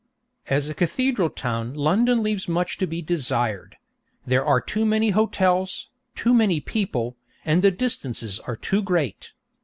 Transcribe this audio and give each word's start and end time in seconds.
As 0.47 0.67
a 0.67 0.73
cathedral 0.73 1.29
town 1.29 1.75
London 1.75 2.23
leaves 2.23 2.47
much 2.49 2.79
to 2.79 2.87
be 2.87 3.03
desired. 3.03 3.75
There 4.25 4.43
are 4.43 4.59
too 4.59 4.83
many 4.83 5.11
hotels, 5.11 5.89
too 6.15 6.33
many 6.33 6.59
people, 6.59 7.17
and 7.45 7.61
the 7.61 7.69
distances 7.69 8.39
are 8.39 8.55
too 8.55 8.81
great. 8.81 9.33